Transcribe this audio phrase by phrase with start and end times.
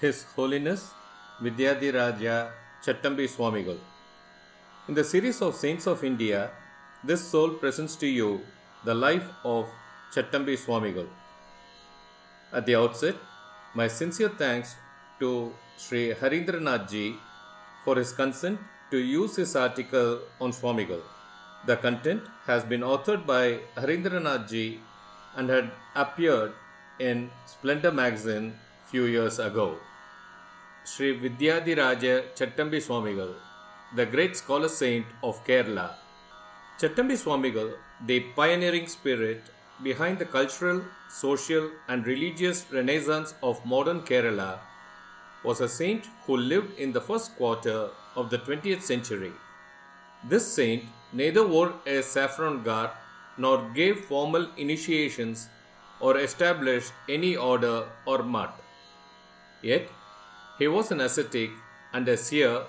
[0.00, 0.92] His Holiness
[1.42, 3.76] Vidyadhiraja Chattambi Swamigal.
[4.88, 6.50] In the series of Saints of India,
[7.04, 8.40] this soul presents to you
[8.82, 9.66] the life of
[10.14, 11.06] Chattambi Swamigal.
[12.50, 13.14] At the outset,
[13.74, 14.74] my sincere thanks
[15.18, 17.16] to Sri Harindranath ji
[17.84, 18.58] for his consent
[18.90, 21.02] to use his article on Swamigal.
[21.66, 24.80] The content has been authored by Harindranath ji
[25.36, 26.52] and had appeared
[26.98, 28.54] in Splendor magazine
[28.86, 29.76] few years ago.
[30.82, 33.34] Sri Vidyadhiraja Chattambi Swamigal,
[33.94, 35.94] the great scholar saint of Kerala.
[36.80, 37.74] Chattambi Swamigal,
[38.06, 39.42] the pioneering spirit
[39.82, 44.58] behind the cultural, social, and religious renaissance of modern Kerala,
[45.44, 49.32] was a saint who lived in the first quarter of the 20th century.
[50.24, 52.92] This saint neither wore a saffron garb
[53.36, 55.48] nor gave formal initiations
[56.00, 58.58] or established any order or mutt.
[59.62, 59.88] Yet,
[60.60, 61.50] he was an ascetic
[61.94, 62.64] and a seer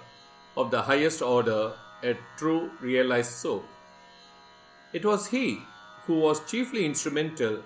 [0.55, 3.63] of the highest order, a true realized soul.
[4.93, 5.59] It was he
[6.05, 7.63] who was chiefly instrumental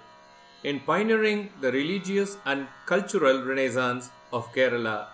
[0.64, 5.08] in pioneering the religious and cultural renaissance of Kerala,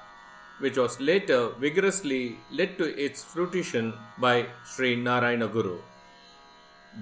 [0.59, 5.79] which was later vigorously led to its fruition by Sri Narayana Guru.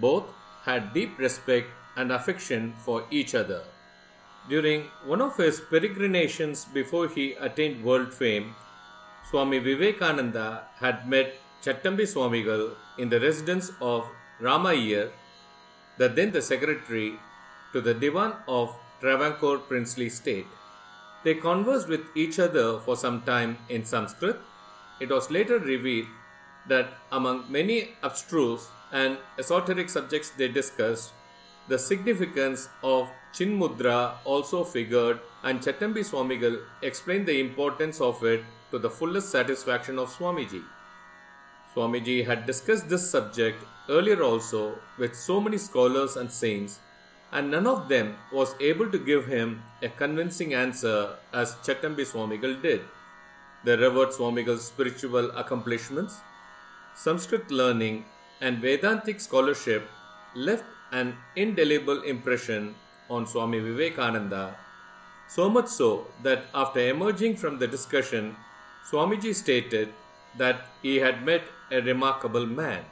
[0.02, 0.26] Both
[0.64, 3.62] had deep respect and affection for each other.
[4.50, 8.56] During one of his peregrinations before he attained world fame,
[9.30, 14.08] Swami Vivekananda had met Chattambi Swamigal in the residence of
[14.40, 14.74] Rama
[16.00, 17.20] the then the secretary
[17.74, 20.48] to the Divan of Travancore princely state.
[21.24, 24.38] They conversed with each other for some time in Sanskrit.
[25.00, 26.08] It was later revealed
[26.68, 31.14] that among many abstruse and esoteric subjects they discussed,
[31.70, 38.80] the significance of Chinmudra also figured, and Chattambi Swamigal explained the importance of it to
[38.80, 40.64] the fullest satisfaction of Swamiji.
[41.74, 46.80] Swamiji had discussed this subject earlier also with so many scholars and saints,
[47.32, 52.60] and none of them was able to give him a convincing answer as Chattambi Swamigal
[52.64, 52.82] did.
[53.64, 56.18] The revered Swamigal's spiritual accomplishments,
[56.96, 58.06] Sanskrit learning,
[58.42, 59.88] and Vedantic scholarship
[60.34, 62.76] left an indelible impression
[63.10, 64.56] on Swami Vivekananda,
[65.28, 68.36] so much so that after emerging from the discussion,
[68.90, 69.94] Swamiji stated
[70.38, 72.86] that he had met a remarkable man.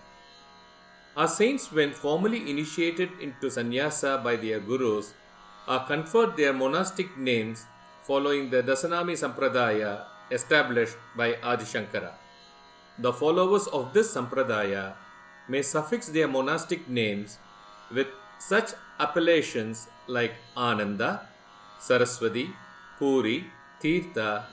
[1.16, 5.14] Our saints, when formally initiated into sannyasa by their gurus,
[5.68, 7.66] are conferred their monastic names
[8.04, 12.14] following the Dasanami Sampradaya established by Adi Shankara.
[13.00, 14.94] The followers of this Sampradaya
[15.50, 17.40] may suffix their monastic names
[17.92, 18.08] with
[18.40, 21.28] such appellations like Ananda,
[21.80, 22.50] Saraswati,
[22.98, 23.46] Puri,
[23.82, 24.46] Tirtha,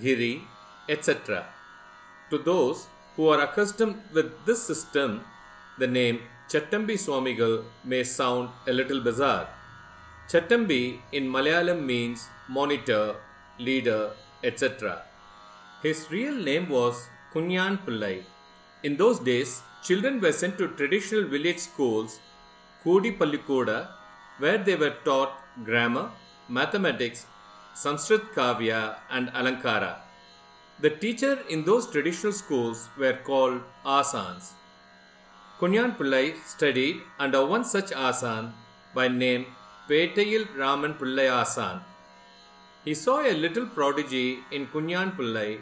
[0.00, 0.42] Giri,
[0.88, 1.46] etc.
[2.30, 2.86] To those
[3.16, 5.24] who are accustomed with this system,
[5.78, 9.48] the name Chattambi Swamigal may sound a little bizarre.
[10.28, 13.16] Chattambi in Malayalam means monitor,
[13.58, 15.02] leader, etc.
[15.82, 18.24] His real name was Kunyan Pillai.
[18.82, 22.20] In those days, children were sent to traditional village schools,
[22.84, 23.88] Kudi Pallikoda,
[24.38, 25.32] where they were taught
[25.64, 26.10] grammar,
[26.48, 27.26] mathematics,
[27.74, 29.96] Sanskrit Kavya, and Alankara.
[30.80, 34.52] The teacher in those traditional schools were called Asans.
[35.60, 38.54] Kunyan Pillai studied under one such Asan
[38.94, 39.44] by name
[39.86, 41.82] Petayil Raman Pillai Asan.
[42.82, 45.60] He saw a little prodigy in Kunyan Pillai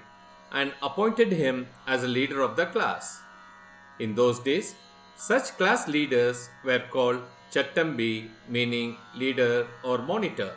[0.53, 3.21] and appointed him as a leader of the class.
[3.99, 4.77] In those days,
[5.19, 7.21] such class leaders were called
[7.51, 10.53] Chattambi, meaning leader or monitor.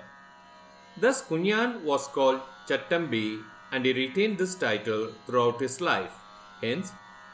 [0.96, 6.12] Thus, Kunyan was called Chattambi and he retained this title throughout his life.
[6.62, 6.92] Hence,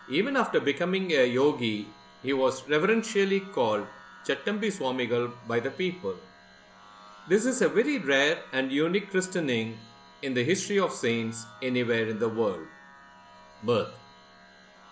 [0.10, 1.88] even after becoming a yogi,
[2.24, 3.86] he was reverentially called
[4.26, 6.16] Chattambi Swamigal by the people.
[7.28, 9.78] This is a very rare and unique christening
[10.22, 12.68] in the history of saints anywhere in the world.
[13.64, 13.92] Birth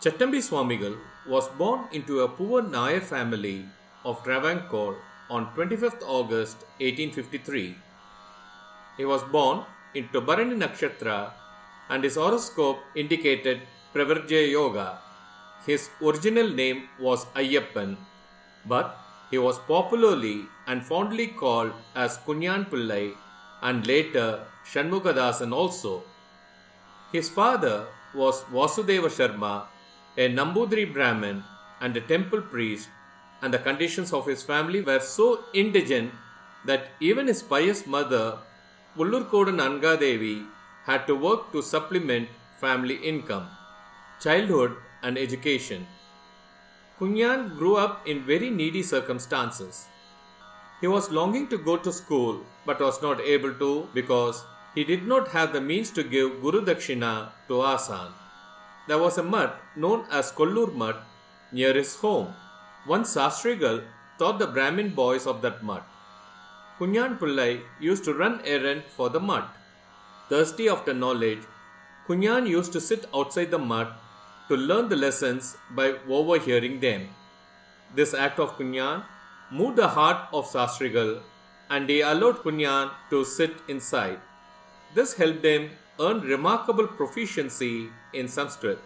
[0.02, 3.66] Chattambi Swamigal was born into a poor Nair family
[4.04, 4.98] of Travancore
[5.30, 7.76] on 25th August 1853.
[8.98, 11.32] He was born into Bharani Nakshatra
[11.90, 13.62] and his horoscope indicated
[13.94, 15.00] Pravarjaya Yoga.
[15.66, 17.98] His original name was Ayyappan,
[18.66, 18.98] but
[19.32, 23.14] he was popularly and fondly called as Kunyan Pillai
[23.62, 26.04] and later Shanmugadasan also.
[27.12, 29.66] His father was Vasudeva Sharma,
[30.18, 31.44] a Nambudri Brahmin
[31.82, 32.90] and a temple priest,
[33.42, 36.12] and the conditions of his family were so indigent
[36.66, 38.40] that even his pious mother,
[38.98, 40.46] Ullurkodan Angadevi,
[40.86, 42.30] had to work to supplement
[42.60, 43.48] family income,
[44.22, 45.86] childhood, and education.
[47.00, 49.88] Kunyan grew up in very needy circumstances.
[50.80, 55.06] He was longing to go to school but was not able to because he did
[55.06, 58.14] not have the means to give Guru Dakshina to Asan.
[58.88, 61.02] There was a mutt known as Kollur mutt
[61.52, 62.34] near his home.
[62.86, 63.84] One Sastrigal
[64.20, 65.84] taught the Brahmin boys of that mutt.
[66.80, 69.48] Kunyan Pillai used to run errand for the mutt.
[70.30, 71.40] Thirsty after knowledge,
[72.08, 73.92] Kunyan used to sit outside the mutt
[74.50, 77.08] to learn the lessons by overhearing them.
[77.96, 79.04] This act of Kunyan
[79.52, 81.22] moved the heart of Sastrigal
[81.70, 84.20] and he allowed Kunyan to sit inside.
[84.94, 88.80] This helped him earn remarkable proficiency in Sanskrit.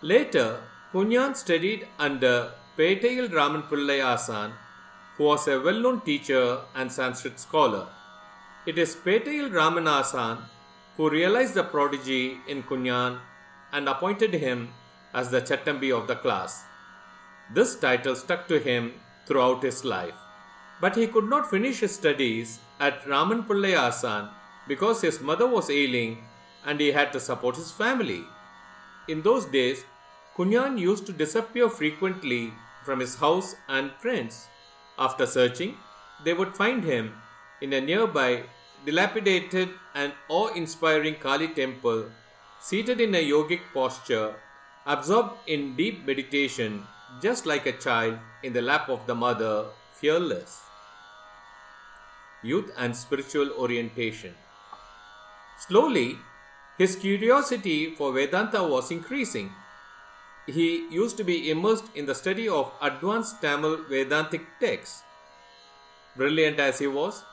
[0.00, 0.60] Later,
[0.92, 4.52] Kunyan studied under Petayil Raman Pillai Asan,
[5.16, 7.88] who was a well known teacher and Sanskrit scholar.
[8.66, 10.38] It is Petayil Raman Asan
[10.96, 13.18] who realized the prodigy in Kunyan
[13.72, 14.68] and appointed him
[15.12, 16.64] as the Chattambi of the class.
[17.52, 18.94] This title stuck to him
[19.26, 20.14] throughout his life.
[20.80, 24.28] But he could not finish his studies at Raman Pillai Asan
[24.68, 26.18] because his mother was ailing
[26.64, 28.24] and he had to support his family.
[29.08, 29.84] In those days,
[30.36, 32.52] Kunyan used to disappear frequently
[32.84, 34.48] from his house and friends.
[34.98, 35.76] After searching,
[36.24, 37.12] they would find him
[37.60, 38.44] in a nearby
[38.84, 42.06] dilapidated and awe inspiring Kali temple,
[42.60, 44.34] seated in a yogic posture,
[44.86, 46.86] absorbed in deep meditation,
[47.22, 50.60] just like a child in the lap of the mother, fearless.
[52.42, 54.34] Youth and spiritual orientation.
[55.58, 56.18] Slowly,
[56.76, 59.50] his curiosity for Vedanta was increasing.
[60.46, 65.02] He used to be immersed in the study of advanced Tamil Vedantic texts.
[66.16, 67.24] Brilliant as he was,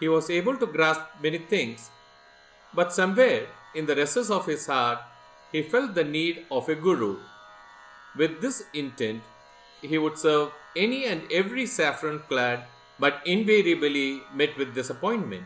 [0.00, 1.90] he was able to grasp many things,
[2.74, 4.98] but somewhere in the recesses of his heart,
[5.52, 7.18] he felt the need of a guru.
[8.16, 9.22] With this intent,
[9.82, 12.64] he would serve any and every saffron clad,
[12.98, 15.44] but invariably met with disappointment.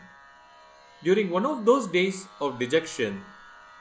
[1.05, 3.23] During one of those days of dejection,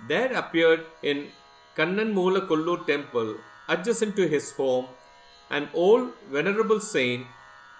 [0.09, 1.29] there appeared in
[1.77, 3.37] Kannanmula Kollur temple,
[3.69, 4.87] adjacent to his home,
[5.51, 7.27] an old venerable saint,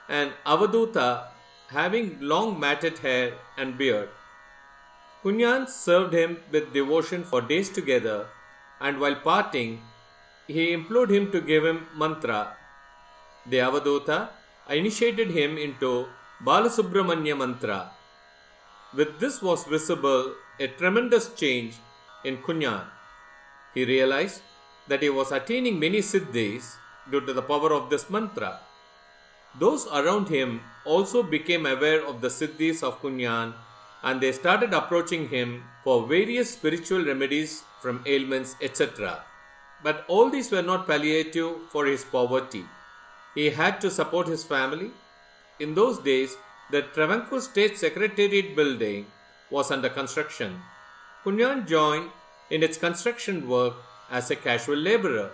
[0.09, 1.09] an Avaduta
[1.69, 4.09] having long matted hair and beard.
[5.23, 8.27] Kunyan served him with devotion for days together,
[8.81, 9.83] and while parting,
[10.47, 12.57] he implored him to give him mantra.
[13.47, 14.29] The Avaduta
[14.69, 16.07] initiated him into
[16.43, 17.91] Balasubramanya mantra.
[18.97, 21.75] With this was visible a tremendous change
[22.25, 22.85] in Kunyan.
[23.75, 24.43] He realized
[24.87, 26.77] that he was attaining many siddhis
[27.11, 28.61] due to the power of this mantra.
[29.59, 33.55] Those around him also became aware of the siddhis of Kunyan
[34.05, 39.25] and they started approaching him for various spiritual remedies from ailments, etc.
[39.83, 42.65] But all these were not palliative for his poverty.
[43.35, 44.91] He had to support his family.
[45.59, 46.37] In those days,
[46.71, 49.07] the Travancore State Secretariat building
[49.51, 50.61] was under construction.
[51.25, 52.11] Kunyan joined
[52.51, 53.75] in its construction work
[54.11, 55.31] as a casual laborer.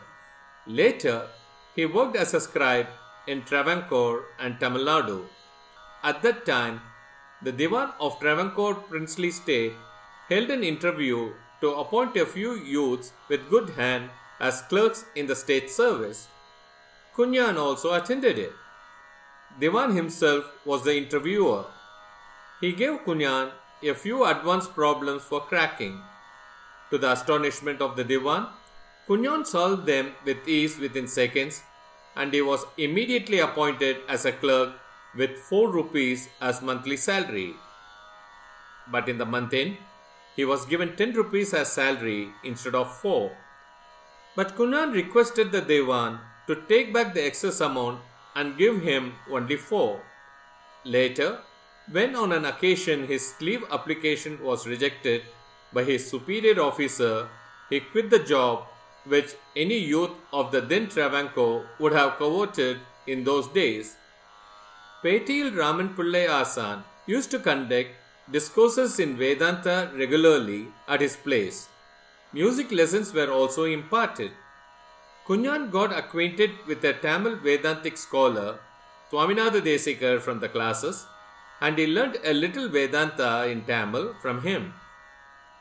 [0.67, 1.29] Later,
[1.75, 2.87] he worked as a scribe
[3.27, 5.27] in Travancore and Tamil Nadu.
[6.03, 6.81] At that time,
[7.43, 9.73] the Diwan of Travancore princely state
[10.29, 15.37] held an interview to appoint a few youths with good hand as clerks in the
[15.37, 16.29] state service.
[17.15, 18.53] Kunyan also attended it.
[19.61, 21.67] Diwan himself was the interviewer.
[22.63, 23.51] He gave Kunyan
[23.83, 26.01] a few advanced problems for cracking.
[26.91, 28.49] To the astonishment of the Diwan,
[29.07, 31.63] Kunyan solved them with ease within seconds
[32.17, 34.73] and he was immediately appointed as a clerk
[35.15, 37.55] with 4 rupees as monthly salary.
[38.91, 39.77] But in the month end,
[40.37, 43.37] he was given 10 rupees as salary instead of 4.
[44.37, 48.01] But Kunyan requested the Dewan to take back the excess amount
[48.35, 50.01] and give him only 4.
[50.85, 51.39] Later,
[51.91, 55.23] when on an occasion his leave application was rejected
[55.73, 57.29] by his superior officer,
[57.69, 58.67] he quit the job
[59.05, 63.97] which any youth of the then Travancore would have coveted in those days.
[65.03, 67.91] Petayil Raman Pillai Asan used to conduct
[68.31, 71.69] discourses in Vedanta regularly at his place.
[72.33, 74.31] Music lessons were also imparted.
[75.31, 78.59] Kunyan got acquainted with a Tamil Vedantic scholar,
[79.13, 81.07] Swaminatha Desikar, from the classes,
[81.61, 84.75] and he learned a little Vedanta in Tamil from him.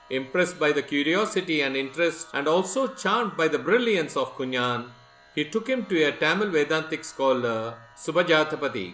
[0.09, 4.87] Impressed by the curiosity and interest and also charmed by the brilliance of Kunyan,
[5.35, 8.93] he took him to a Tamil Vedantic scholar, Subhajathapati.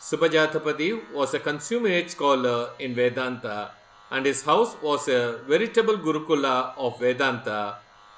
[0.00, 3.70] Subhajathapati was a consummate scholar in Vedanta
[4.10, 7.76] and his house was a veritable Gurukula of Vedanta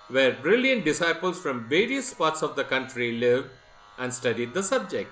[0.09, 3.51] where brilliant disciples from various parts of the country lived
[3.99, 5.11] and studied the subject.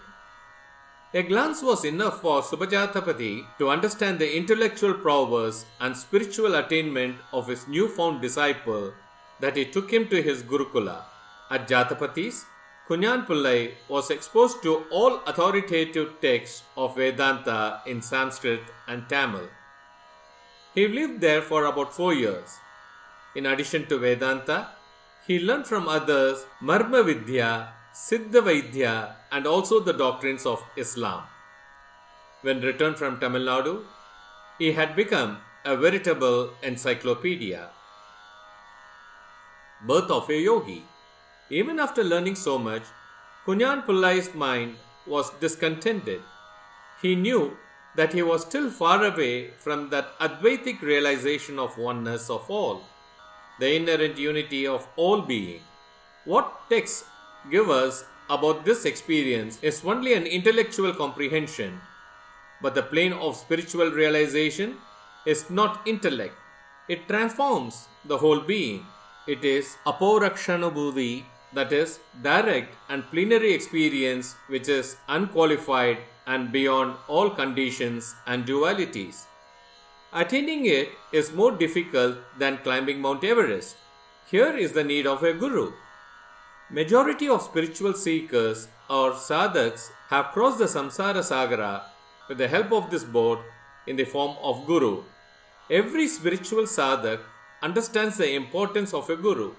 [1.12, 7.46] A glance was enough for Subhajatapati to understand the intellectual prowess and spiritual attainment of
[7.46, 8.92] his newfound disciple
[9.40, 11.04] that he took him to his Gurukula.
[11.50, 12.44] At Jatapati's,
[12.88, 19.48] Kunyan Pillai was exposed to all authoritative texts of Vedanta in Sanskrit and Tamil.
[20.74, 22.58] He lived there for about four years.
[23.36, 24.68] In addition to Vedanta,
[25.26, 31.22] he learned from others Marma Vidya, Siddha Vaidya, and also the doctrines of Islam.
[32.42, 33.84] When returned from Tamil Nadu,
[34.58, 37.70] he had become a veritable encyclopedia.
[39.86, 40.84] Birth of a Yogi.
[41.48, 42.82] Even after learning so much,
[43.46, 44.76] Kunyan Pillai's mind
[45.06, 46.20] was discontented.
[47.00, 47.56] He knew
[47.96, 52.82] that he was still far away from that Advaitic realization of oneness of all
[53.58, 55.60] the inherent unity of all being.
[56.24, 57.04] What texts
[57.50, 61.80] give us about this experience is only an intellectual comprehension,
[62.62, 64.76] but the plane of spiritual realization
[65.26, 66.34] is not intellect.
[66.88, 68.86] It transforms the whole being.
[69.26, 77.30] It is aparokshanubhuti, that is, direct and plenary experience which is unqualified and beyond all
[77.30, 79.26] conditions and dualities.
[80.16, 83.76] Attaining it is more difficult than climbing Mount Everest.
[84.30, 85.72] Here is the need of a guru.
[86.70, 91.82] Majority of spiritual seekers or sadhaks have crossed the samsara sagara
[92.28, 93.40] with the help of this boat
[93.88, 95.02] in the form of guru.
[95.68, 97.18] Every spiritual sadhak
[97.60, 99.50] understands the importance of a guru.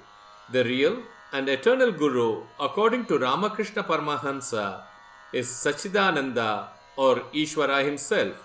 [0.53, 4.83] The real and eternal guru, according to Ramakrishna Paramahansa,
[5.33, 8.41] is Sachidananda or Ishvara himself.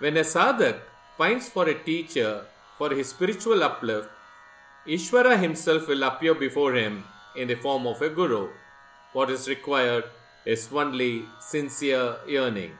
[0.00, 0.80] When a sadhak
[1.18, 2.44] pines for a teacher
[2.78, 4.08] for his spiritual uplift,
[4.86, 7.04] Ishvara himself will appear before him
[7.34, 8.48] in the form of a guru.
[9.12, 10.04] What is required
[10.44, 12.78] is only sincere yearning.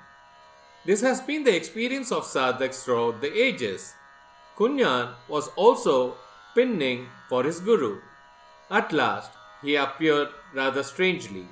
[0.84, 3.94] This has been the experience of sadhaks throughout the ages.
[4.56, 6.16] Kunyan was also
[6.54, 8.00] pinning for his guru.
[8.70, 11.46] At last, he appeared rather strangely.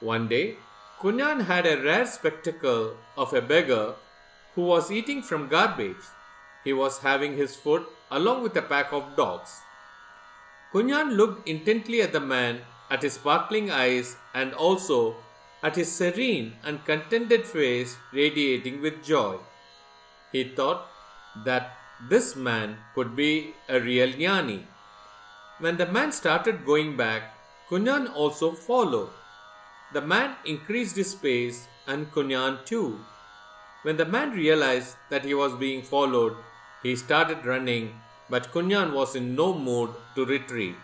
[0.00, 0.56] One day,
[1.00, 3.94] Kunyan had a rare spectacle of a beggar
[4.54, 6.04] who was eating from garbage.
[6.64, 9.60] He was having his food along with a pack of dogs.
[10.72, 15.16] Kunyan looked intently at the man, at his sparkling eyes, and also
[15.62, 19.36] at his serene and contented face radiating with joy.
[20.32, 20.86] He thought
[21.44, 21.76] that
[22.08, 24.64] this man could be a real jnani.
[25.58, 27.34] When the man started going back,
[27.68, 29.10] Kunyan also followed.
[29.92, 33.00] The man increased his pace and Kunyan too.
[33.82, 36.36] When the man realized that he was being followed,
[36.82, 40.76] he started running, but Kunyan was in no mood to retreat.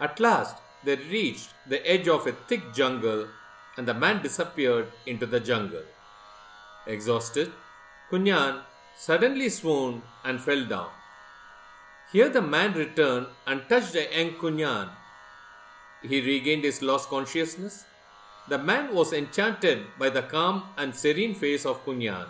[0.00, 3.28] At last, they reached the edge of a thick jungle
[3.76, 5.82] and the man disappeared into the jungle.
[6.86, 7.52] Exhausted,
[8.10, 8.62] Kunyan
[8.96, 10.90] suddenly swooned and fell down.
[12.12, 14.88] Here the man returned and touched a young Kunyan.
[16.02, 17.84] He regained his lost consciousness
[18.48, 22.26] the man was enchanted by the calm and serene face of Kunyan.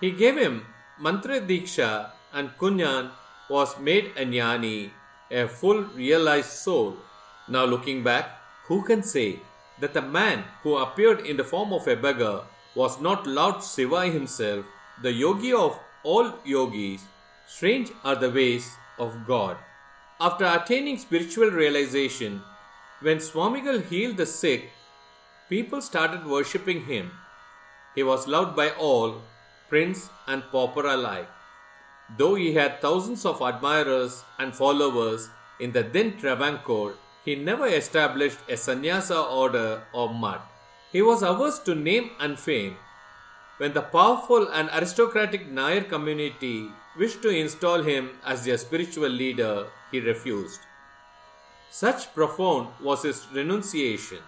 [0.00, 0.66] He gave him
[0.98, 3.10] mantra diksha and Kunyan
[3.50, 4.90] was made a jnani,
[5.30, 6.96] a full realized soul.
[7.48, 8.30] Now looking back,
[8.66, 9.40] who can say
[9.80, 12.42] that the man who appeared in the form of a beggar
[12.74, 14.66] was not Lord Shiva himself,
[15.02, 17.02] the yogi of all yogis?
[17.46, 19.56] Strange are the ways of God.
[20.20, 22.42] After attaining spiritual realization,
[23.00, 24.70] when Swamigal healed the sick
[25.48, 27.10] people started worshipping him.
[27.94, 29.22] He was loved by all,
[29.68, 31.28] prince and pauper alike.
[32.16, 38.38] Though he had thousands of admirers and followers in the then Travancore, he never established
[38.48, 40.42] a sannyasa order or mutt.
[40.92, 42.76] He was averse to name and fame.
[43.58, 49.66] When the powerful and aristocratic Nair community wished to install him as their spiritual leader,
[49.90, 50.60] he refused.
[51.70, 54.20] Such profound was his renunciation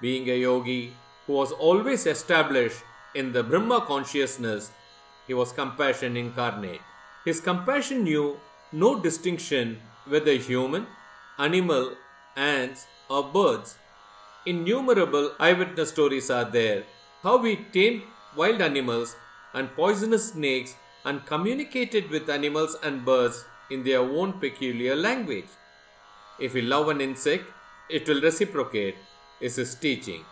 [0.00, 0.94] being a yogi
[1.26, 2.82] who was always established
[3.14, 4.70] in the Brahma consciousness,
[5.26, 6.80] he was compassion incarnate.
[7.24, 8.38] His compassion knew
[8.72, 10.86] no distinction whether human,
[11.38, 11.94] animal,
[12.36, 13.76] ants, or birds.
[14.46, 16.84] Innumerable eyewitness stories are there
[17.22, 18.02] how we tamed
[18.36, 19.16] wild animals
[19.52, 25.50] and poisonous snakes and communicated with animals and birds in their own peculiar language.
[26.38, 27.44] If we love an insect,
[27.88, 28.94] it will reciprocate
[29.40, 30.24] is his teaching.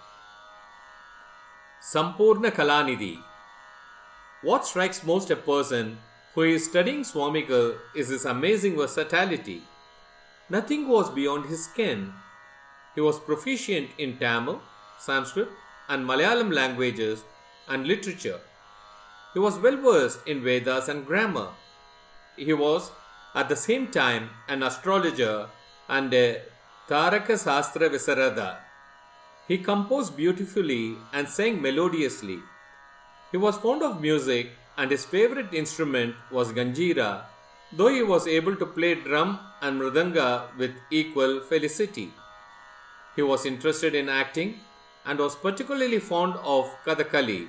[1.81, 3.19] Sampurna Kalanidhi.
[4.43, 5.99] What strikes most a person
[6.35, 9.63] who is studying Swamigal is his amazing versatility.
[10.51, 12.13] Nothing was beyond his ken.
[12.95, 14.61] He was proficient in Tamil,
[14.99, 15.49] Sanskrit,
[15.89, 17.25] and Malayalam languages
[17.69, 18.41] and literature.
[19.35, 21.49] He was well versed in Vedas and grammar.
[22.37, 22.91] He was
[23.35, 25.49] at the same time an astrologer
[25.89, 26.43] and a
[26.89, 28.68] Taraka Sastra Visarada.
[29.49, 32.39] He composed beautifully and sang melodiously.
[33.33, 37.25] He was fond of music and his favorite instrument was Ganjira,
[37.73, 42.13] though he was able to play drum and mridanga with equal felicity.
[43.17, 44.61] He was interested in acting
[45.07, 47.49] and was particularly fond of Kathakali.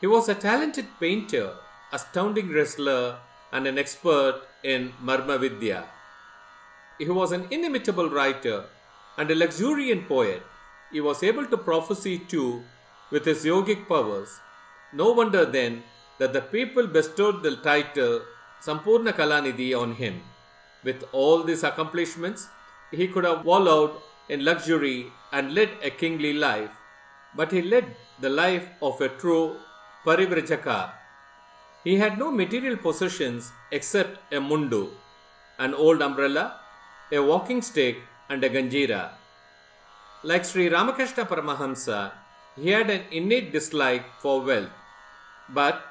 [0.00, 1.54] He was a talented painter,
[1.92, 3.18] astounding wrestler,
[3.52, 5.84] and an expert in Marma Vidya.
[6.98, 8.64] He was an inimitable writer
[9.16, 10.42] and a luxuriant poet.
[10.94, 12.62] He was able to prophesy too
[13.10, 14.38] with his yogic powers.
[14.92, 15.82] No wonder then
[16.18, 18.22] that the people bestowed the title
[18.64, 20.22] Sampurna Kalanidhi on him.
[20.84, 22.46] With all these accomplishments,
[22.92, 23.90] he could have wallowed
[24.28, 26.70] in luxury and led a kingly life,
[27.34, 29.56] but he led the life of a true
[30.06, 30.92] Parivrajaka.
[31.82, 34.90] He had no material possessions except a mundu,
[35.58, 36.60] an old umbrella,
[37.10, 37.98] a walking stick,
[38.28, 39.02] and a ganjira.
[40.24, 42.12] Like Sri Ramakrishna Paramahamsa,
[42.56, 44.70] he had an innate dislike for wealth,
[45.50, 45.82] but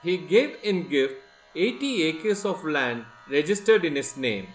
[0.00, 1.16] he gave in gift
[1.56, 4.46] 80 acres of land registered in his name.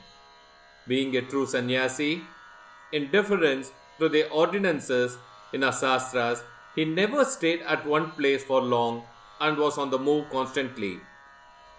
[0.87, 2.21] Being a true sannyasi,
[2.93, 5.17] in deference to the ordinances
[5.51, 6.41] in our sastras,
[6.73, 9.03] he never stayed at one place for long
[9.41, 11.01] and was on the move constantly.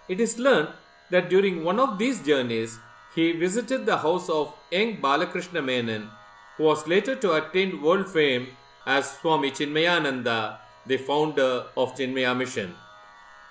[0.07, 0.69] It is learned
[1.09, 2.77] that during one of these journeys,
[3.15, 6.11] he visited the house of young Balakrishna Menon,
[6.57, 8.47] who was later to attain world fame
[8.85, 12.73] as Swami Chinmayananda, the founder of Chinmaya Mission.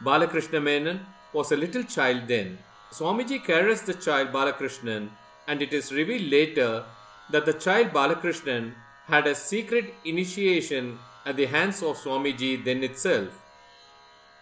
[0.03, 1.01] Balakrishna Menon
[1.33, 2.59] was a little child then.
[2.91, 5.09] Swamiji caressed the child Balakrishnan,
[5.47, 6.85] and it is revealed later
[7.31, 8.73] that the child Balakrishnan
[9.07, 13.43] had a secret initiation at the hands of Swamiji then itself.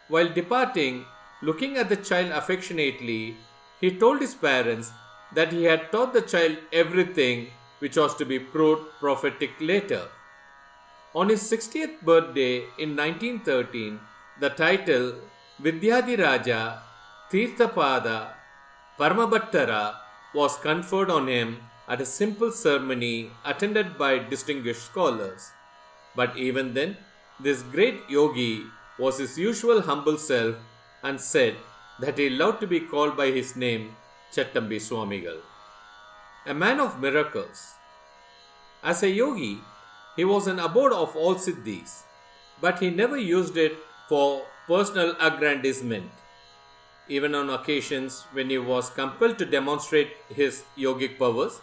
[0.08, 1.04] While departing,
[1.42, 3.36] looking at the child affectionately,
[3.80, 4.92] he told his parents
[5.34, 7.48] that he had taught the child everything
[7.78, 10.08] which was to be proved prophetic later.
[11.14, 14.00] On his 60th birthday in 1913,
[14.40, 15.14] the title
[15.62, 16.80] Vidyadhiraja
[17.30, 18.34] Tirthapada
[18.98, 19.94] Paramabhattara
[20.34, 21.58] was conferred on him
[21.88, 25.52] at a simple ceremony attended by distinguished scholars.
[26.16, 26.96] But even then,
[27.38, 28.64] this great yogi
[28.98, 30.56] was his usual humble self
[31.02, 31.56] and said
[32.00, 33.96] that he loved to be called by his name
[34.32, 35.40] Chattambi Swamigal.
[36.46, 37.72] A man of miracles.
[38.82, 39.60] As a yogi,
[40.14, 42.02] he was an abode of all siddhis,
[42.60, 43.78] but he never used it
[44.10, 46.10] for personal aggrandizement.
[47.08, 51.62] Even on occasions when he was compelled to demonstrate his yogic powers,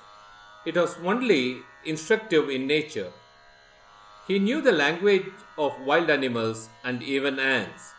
[0.65, 3.11] it was only instructive in nature.
[4.27, 5.27] He knew the language
[5.59, 7.93] of wild animals and even ants.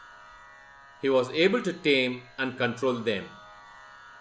[1.01, 3.27] He was able to tame and control them.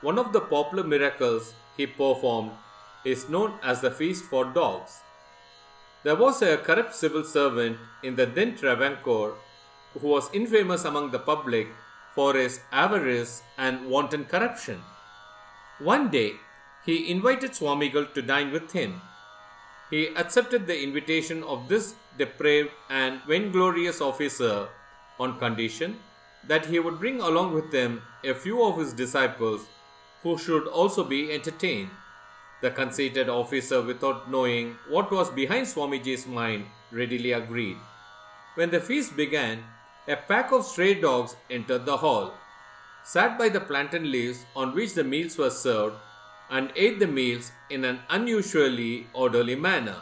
[0.01, 2.51] One of the popular miracles he performed
[3.05, 5.01] is known as the feast for dogs.
[6.03, 9.35] There was a corrupt civil servant in the then Travancore
[9.93, 11.67] who was infamous among the public
[12.15, 14.81] for his avarice and wanton corruption.
[15.77, 16.33] One day,
[16.83, 19.01] he invited Swamigal to dine with him.
[19.91, 24.69] He accepted the invitation of this depraved and vainglorious officer
[25.19, 25.99] on condition
[26.47, 29.67] that he would bring along with him a few of his disciples
[30.23, 31.89] who should also be entertained.
[32.61, 37.77] The conceited officer, without knowing what was behind Swamiji's mind, readily agreed.
[38.55, 39.63] When the feast began,
[40.07, 42.33] a pack of stray dogs entered the hall,
[43.03, 45.95] sat by the plantain leaves on which the meals were served,
[46.49, 49.95] and ate the meals in an unusually orderly manner.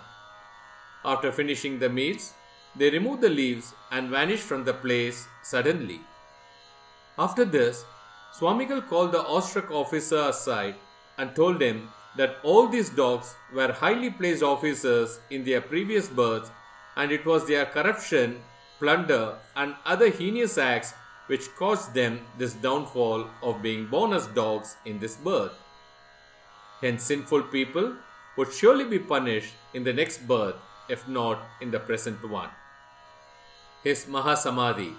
[1.05, 2.34] After finishing the meals,
[2.75, 6.01] they removed the leaves and vanished from the place suddenly.
[7.17, 7.86] After this,
[8.37, 10.75] Swamigal called the awestruck officer aside
[11.17, 16.51] and told him that all these dogs were highly placed officers in their previous births
[16.95, 18.41] and it was their corruption
[18.79, 20.93] plunder, and other heinous acts
[21.27, 25.51] which caused them this downfall of being born as dogs in this birth.
[26.81, 27.97] Hence, sinful people
[28.37, 30.55] would surely be punished in the next birth,
[30.87, 32.49] if not in the present one.
[33.83, 34.95] His Mahasamadhi.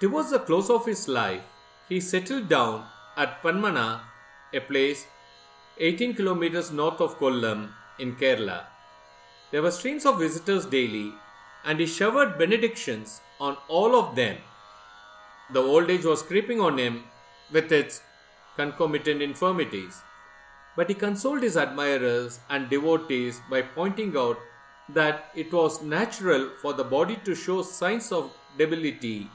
[0.00, 1.42] Towards the close of his life,
[1.88, 4.00] he settled down at Panmana,
[4.52, 5.06] a place
[5.78, 8.66] 18 kilometers north of Kollam in Kerala.
[9.50, 11.12] There were streams of visitors daily
[11.64, 14.36] and he showered benedictions on all of them.
[15.50, 17.04] the old age was creeping on him
[17.52, 18.00] with its
[18.56, 20.02] concomitant infirmities.
[20.76, 24.38] But he consoled his admirers and devotees by pointing out
[24.88, 29.30] that it was natural for the body to show signs of debility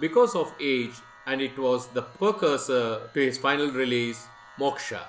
[0.00, 0.94] because of age
[1.26, 4.26] and it was the precursor to his final release,
[4.58, 5.00] moksha.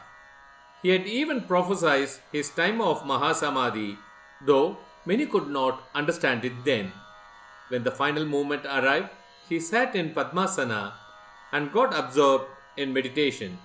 [0.82, 3.97] He had even prophesied his time of Mahasamadhi,
[4.45, 6.91] though many could not understand it then.
[7.69, 9.10] When the final moment arrived,
[9.49, 10.93] he sat in Padmasana
[11.51, 12.45] and got absorbed
[12.78, 13.58] in meditation.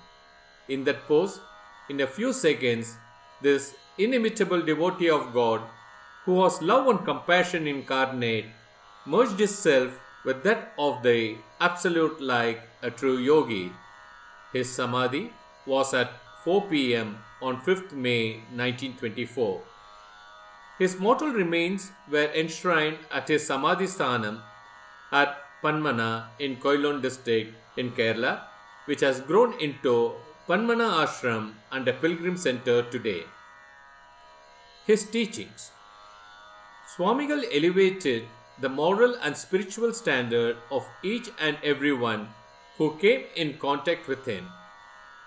[0.69, 1.41] In that pose,
[1.89, 2.97] in a few seconds,
[3.43, 5.63] this inimitable devotee of God,
[6.25, 8.47] who was love and compassion incarnate,
[9.05, 13.73] merged his self with that of the Absolute like a true yogi.
[14.53, 15.33] His samadhi
[15.67, 16.13] was at
[16.45, 19.61] 4 pm on 5th May 1924.
[20.79, 24.41] His mortal remains were enshrined at his Samadhi Sthanam
[25.13, 28.45] at Panmana in Quilon district in Kerala,
[28.87, 30.13] which has grown into
[30.49, 33.25] Panmana Ashram and a pilgrim center today.
[34.87, 35.71] His teachings
[36.97, 38.25] Swamigal elevated
[38.61, 42.29] the moral and spiritual standard of each and everyone
[42.77, 44.49] who came in contact with him.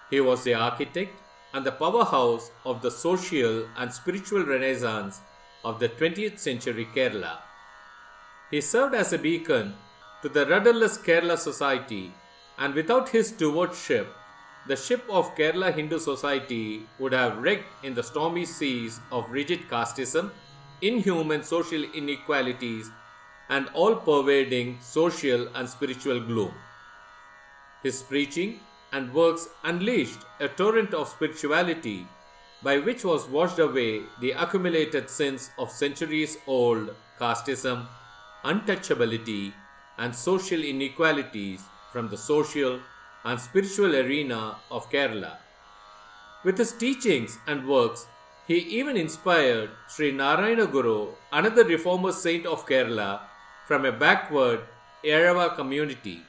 [0.09, 1.19] He was the architect
[1.53, 5.21] and the powerhouse of the social and spiritual renaissance
[5.63, 7.37] of the 20th century Kerala.
[8.51, 9.75] He served as a beacon
[10.21, 12.13] to the rudderless Kerala society,
[12.57, 14.13] and without his stewardship,
[14.67, 19.61] the ship of Kerala Hindu society would have wrecked in the stormy seas of rigid
[19.69, 20.31] casteism,
[20.81, 22.89] inhuman social inequalities,
[23.55, 26.53] and all pervading social and spiritual gloom.
[27.83, 28.59] His preaching
[28.91, 32.07] and works unleashed a torrent of spirituality
[32.67, 37.85] by which was washed away the accumulated sins of centuries old casteism,
[38.43, 39.53] untouchability,
[39.97, 41.61] and social inequalities
[41.91, 42.79] from the social
[43.25, 45.33] and spiritual arena of Kerala.
[46.43, 48.07] With his teachings and works,
[48.47, 53.11] he even inspired Sri Narayana Guru, another reformer saint of Kerala,
[53.67, 54.61] from a backward
[55.03, 56.21] Ezhava community.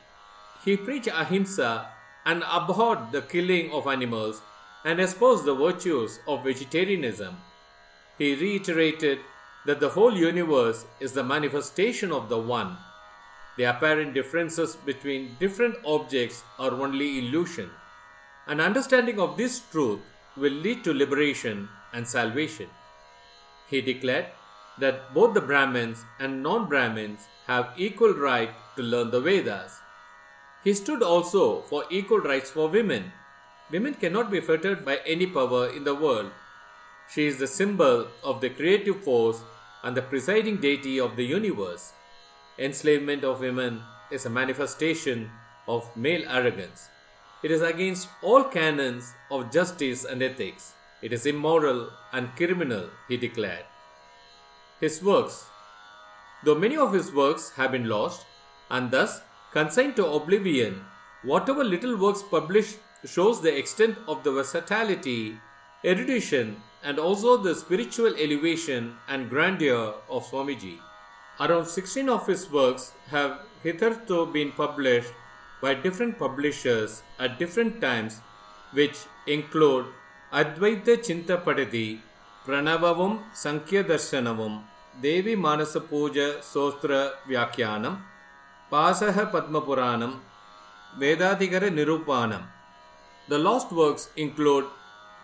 [0.64, 1.88] He preached ahimsa
[2.24, 4.40] and abhorred the killing of animals
[4.84, 7.36] and espoused the virtues of vegetarianism.
[8.18, 9.18] He reiterated
[9.66, 12.76] that the whole universe is the manifestation of the One.
[13.56, 17.70] The apparent differences between different objects are only illusion.
[18.46, 20.00] An understanding of this truth
[20.36, 22.68] will lead to liberation and salvation.
[23.70, 24.26] He declared
[24.78, 29.80] that both the Brahmins and non Brahmins have equal right to learn the Vedas.
[30.62, 33.12] He stood also for equal rights for women.
[33.70, 36.30] Women cannot be fettered by any power in the world.
[37.12, 39.42] She is the symbol of the creative force
[39.82, 41.92] and the presiding deity of the universe.
[42.58, 45.30] Enslavement of women is a manifestation
[45.68, 46.88] of male arrogance.
[47.42, 50.72] It is against all canons of justice and ethics.
[51.02, 53.66] It is immoral and criminal, he declared.
[54.80, 55.46] His works
[56.44, 58.26] Though many of his works have been lost
[58.70, 59.20] and thus
[59.52, 60.84] consigned to oblivion,
[61.22, 65.38] whatever little works published shows the extent of the versatility,
[65.84, 70.78] erudition, and also the spiritual elevation and grandeur of Swamiji.
[71.40, 75.12] Around 16 of his works have hitherto been published
[75.62, 78.20] by different publishers at different times,
[78.72, 79.86] which include
[80.32, 82.00] Advaita Chintapadadi,
[82.44, 84.54] പ്രണവവും സംഖ്യദർശനവും
[85.00, 86.16] ദേവി മാനസ പൂജ
[86.52, 86.92] സോസ്ത്ര
[87.26, 87.94] വ്യാഖ്യാനം
[88.72, 90.12] പാസഹ Padmapuranam
[90.98, 92.42] Vedadhikara Nirupanam
[93.28, 94.68] the lost works include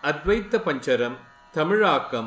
[0.03, 1.13] Advaita Panjaram
[1.53, 2.25] Tamizhakam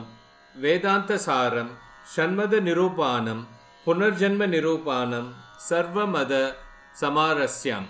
[0.55, 1.69] Vedantasaram
[2.15, 3.39] Shanmata Nirupanam
[3.87, 5.25] Punarjanma Nirupanam
[5.69, 6.35] Sarvamata
[7.01, 7.85] Samarasyam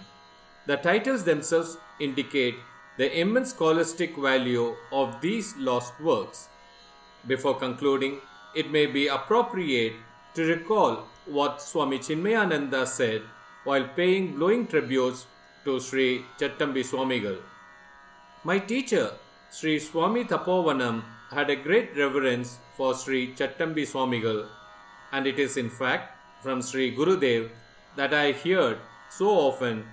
[0.67, 2.63] the titles themselves indicate
[2.99, 6.49] the immense scholastic value of these lost works.
[7.27, 8.21] Before concluding,
[8.55, 9.95] it may be appropriate
[10.35, 13.23] to recall what Swami Chinmayananda said
[13.65, 15.27] while paying glowing tributes
[15.65, 17.39] to Sri Chattambi Swamigal.
[18.45, 19.13] My teacher,
[19.51, 24.47] Sri Swami Tapovanam, had a great reverence for Sri Chattambi Swamigal,
[25.13, 27.51] and it is in fact from Sri Gurudev
[27.97, 29.87] that I heard so often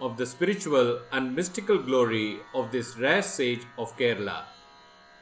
[0.00, 4.44] of the spiritual and mystical glory of this rare sage of Kerala.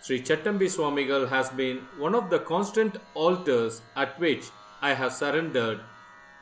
[0.02, 4.44] Sri Chattambi Swamigal has been one of the constant altars at which
[4.80, 5.80] I have surrendered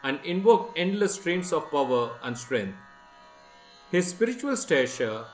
[0.02, 2.76] and invoked endless streams of power and strength.
[3.90, 5.24] His spiritual stature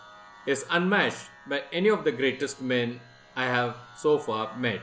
[0.46, 3.00] is unmatched by any of the greatest men
[3.34, 4.80] I have so far met.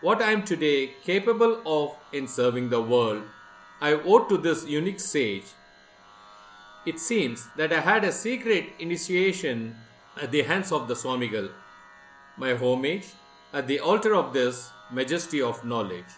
[0.00, 3.24] What I am today capable of in serving the world,
[3.80, 5.46] I owe to this unique sage.
[6.86, 9.76] It seems that I had a secret initiation
[10.20, 11.50] at the hands of the Swamigal.
[12.38, 13.06] My homage
[13.52, 16.12] at the altar of this majesty of knowledge.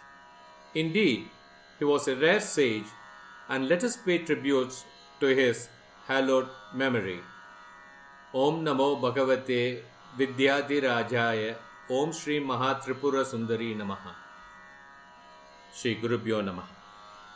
[0.74, 1.28] Indeed,
[1.78, 2.90] he was a rare sage,
[3.48, 4.85] and let us pay tributes
[5.20, 5.68] to his
[6.06, 7.20] hallowed memory.
[8.35, 9.80] Om Namo Bhagavate
[10.18, 11.56] Vidyadi Rajaya
[11.88, 14.14] Om Shri Mahatripura Sundari Namaha.
[15.74, 16.80] Shri Guru Namaha.